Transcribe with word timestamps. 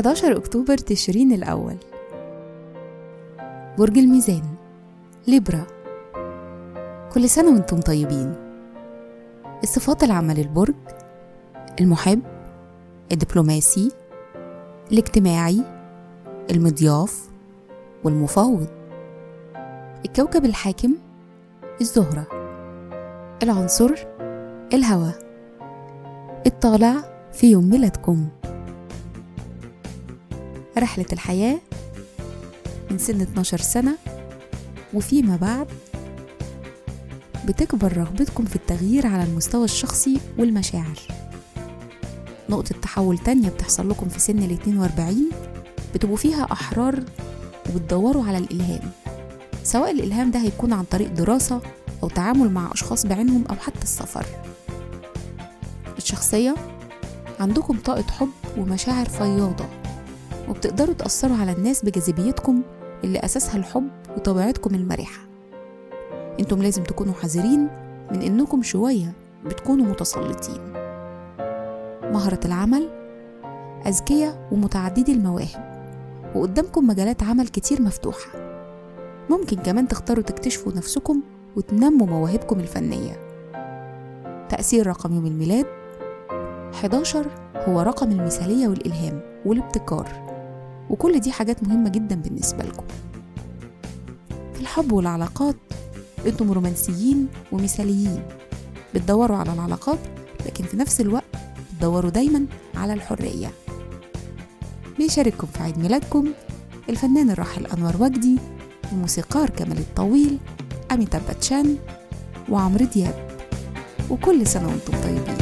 11 0.00 0.36
أكتوبر 0.36 0.78
تشرين 0.78 1.32
الأول. 1.32 1.76
برج 3.78 3.98
الميزان 3.98 4.42
ليبرا. 5.28 5.66
كل 7.12 7.28
سنة 7.28 7.52
وأنتم 7.52 7.80
طيبين. 7.80 8.34
الصفات 9.62 10.02
العامة 10.04 10.34
للبرج 10.34 10.74
المحب 11.80 12.22
الدبلوماسي 13.12 13.92
الاجتماعي 14.92 15.64
المضياف 16.50 17.28
والمفاوض. 18.04 18.68
الكوكب 20.04 20.44
الحاكم 20.44 20.94
الزهرة. 21.80 22.26
العنصر 23.42 23.94
الهواء 24.72 25.18
الطالع 26.46 26.94
في 27.32 27.50
يوم 27.50 27.70
ميلادكم. 27.70 28.28
رحلة 30.78 31.06
الحياة 31.12 31.58
من 32.90 32.98
سن 32.98 33.20
12 33.20 33.58
سنة 33.58 33.96
وفيما 34.94 35.36
بعد 35.36 35.66
بتكبر 37.48 37.96
رغبتكم 37.96 38.44
في 38.44 38.56
التغيير 38.56 39.06
على 39.06 39.22
المستوى 39.22 39.64
الشخصي 39.64 40.20
والمشاعر. 40.38 40.98
نقطة 42.50 42.74
تحول 42.82 43.18
تانية 43.18 43.48
بتحصل 43.48 43.90
لكم 43.90 44.08
في 44.08 44.20
سن 44.20 44.38
ال 44.38 44.52
42 44.52 45.30
بتبقوا 45.94 46.16
فيها 46.16 46.48
أحرار 46.52 47.02
وبتدوروا 47.70 48.24
على 48.24 48.38
الإلهام. 48.38 48.90
سواء 49.64 49.90
الإلهام 49.90 50.30
ده 50.30 50.38
هيكون 50.40 50.72
عن 50.72 50.84
طريق 50.84 51.08
دراسة 51.12 51.60
أو 52.02 52.08
تعامل 52.08 52.52
مع 52.52 52.72
أشخاص 52.72 53.06
بعينهم 53.06 53.44
أو 53.50 53.54
حتى 53.54 53.82
السفر. 53.82 54.26
الشخصية 55.98 56.54
عندكم 57.40 57.76
طاقة 57.84 58.04
حب 58.10 58.28
ومشاعر 58.58 59.08
فياضة 59.08 59.66
وبتقدروا 60.48 60.94
تأثروا 60.94 61.36
على 61.36 61.52
الناس 61.52 61.84
بجاذبيتكم 61.84 62.62
اللي 63.04 63.18
أساسها 63.18 63.56
الحب 63.56 63.88
وطبيعتكم 64.16 64.74
المرحة. 64.74 65.20
أنتم 66.40 66.62
لازم 66.62 66.82
تكونوا 66.82 67.14
حذرين 67.14 67.68
من 68.12 68.22
إنكم 68.22 68.62
شوية 68.62 69.12
بتكونوا 69.44 69.86
متسلطين. 69.86 70.72
مهرة 72.12 72.40
العمل 72.44 72.88
أذكياء 73.86 74.48
ومتعددي 74.52 75.12
المواهب 75.12 75.70
وقدامكم 76.34 76.86
مجالات 76.86 77.22
عمل 77.22 77.48
كتير 77.48 77.82
مفتوحة. 77.82 78.30
ممكن 79.30 79.56
كمان 79.56 79.88
تختاروا 79.88 80.22
تكتشفوا 80.22 80.72
نفسكم 80.72 81.22
وتنموا 81.56 82.06
مواهبكم 82.06 82.60
الفنية. 82.60 83.20
تأثير 84.48 84.86
رقم 84.86 85.14
يوم 85.14 85.26
الميلاد 85.26 85.66
11 86.74 87.26
هو 87.56 87.80
رقم 87.80 88.10
المثالية 88.10 88.68
والإلهام 88.68 89.20
والابتكار 89.46 90.08
وكل 90.90 91.20
دي 91.20 91.32
حاجات 91.32 91.62
مهمة 91.62 91.88
جدا 91.88 92.14
بالنسبة 92.16 92.64
لكم. 92.64 92.84
في 94.54 94.60
الحب 94.60 94.92
والعلاقات 94.92 95.56
أنتم 96.26 96.52
رومانسيين 96.52 97.28
ومثاليين 97.52 98.22
بتدوروا 98.94 99.36
على 99.36 99.52
العلاقات 99.52 99.98
لكن 100.46 100.64
في 100.64 100.76
نفس 100.76 101.00
الوقت 101.00 101.24
بتدوروا 101.74 102.10
دايما 102.10 102.46
على 102.74 102.92
الحرية. 102.92 103.50
بيشارككم 104.98 105.46
في 105.46 105.62
عيد 105.62 105.78
ميلادكم 105.78 106.28
الفنان 106.88 107.30
الراحل 107.30 107.66
أنور 107.66 107.92
وجدي 108.00 108.38
الموسيقار 108.92 109.50
كمال 109.50 109.78
الطويل 109.78 110.38
أميتاب 110.92 111.22
باتشان 111.26 111.76
وعمرو 112.48 112.84
دياب. 112.84 113.28
وكل 114.10 114.46
سنة 114.46 114.68
وأنتم 114.68 114.92
طيبين. 115.02 115.39